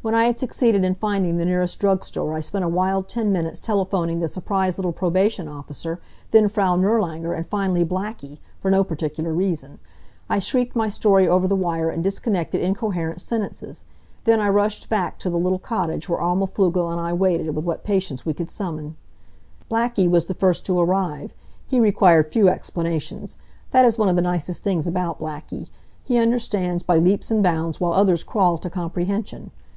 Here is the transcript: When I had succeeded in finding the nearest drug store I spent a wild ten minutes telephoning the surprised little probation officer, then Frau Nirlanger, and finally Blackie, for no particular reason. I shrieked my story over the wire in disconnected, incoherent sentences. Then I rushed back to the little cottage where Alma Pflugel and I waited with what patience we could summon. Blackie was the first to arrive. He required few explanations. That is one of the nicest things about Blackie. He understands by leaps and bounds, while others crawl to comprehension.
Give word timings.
When 0.00 0.14
I 0.14 0.24
had 0.24 0.38
succeeded 0.38 0.84
in 0.86 0.94
finding 0.94 1.36
the 1.36 1.44
nearest 1.44 1.78
drug 1.80 2.02
store 2.02 2.32
I 2.32 2.40
spent 2.40 2.64
a 2.64 2.68
wild 2.68 3.10
ten 3.10 3.30
minutes 3.30 3.60
telephoning 3.60 4.20
the 4.20 4.28
surprised 4.28 4.78
little 4.78 4.90
probation 4.92 5.48
officer, 5.48 6.00
then 6.30 6.48
Frau 6.48 6.76
Nirlanger, 6.76 7.34
and 7.34 7.44
finally 7.46 7.84
Blackie, 7.84 8.38
for 8.58 8.70
no 8.70 8.82
particular 8.84 9.34
reason. 9.34 9.80
I 10.30 10.38
shrieked 10.38 10.74
my 10.74 10.88
story 10.88 11.28
over 11.28 11.46
the 11.46 11.54
wire 11.56 11.90
in 11.90 12.00
disconnected, 12.00 12.62
incoherent 12.62 13.20
sentences. 13.20 13.84
Then 14.24 14.40
I 14.40 14.48
rushed 14.48 14.88
back 14.88 15.18
to 15.18 15.28
the 15.28 15.36
little 15.36 15.58
cottage 15.58 16.08
where 16.08 16.20
Alma 16.22 16.46
Pflugel 16.46 16.90
and 16.90 16.98
I 17.02 17.12
waited 17.12 17.54
with 17.54 17.66
what 17.66 17.84
patience 17.84 18.24
we 18.24 18.32
could 18.32 18.48
summon. 18.48 18.96
Blackie 19.70 20.08
was 20.08 20.24
the 20.24 20.32
first 20.32 20.64
to 20.66 20.80
arrive. 20.80 21.34
He 21.66 21.80
required 21.80 22.28
few 22.32 22.48
explanations. 22.48 23.36
That 23.72 23.84
is 23.84 23.98
one 23.98 24.08
of 24.08 24.16
the 24.16 24.22
nicest 24.22 24.64
things 24.64 24.86
about 24.86 25.20
Blackie. 25.20 25.68
He 26.02 26.16
understands 26.16 26.82
by 26.82 26.96
leaps 26.96 27.30
and 27.30 27.42
bounds, 27.42 27.78
while 27.78 27.92
others 27.92 28.24
crawl 28.24 28.56
to 28.56 28.70
comprehension. 28.70 29.50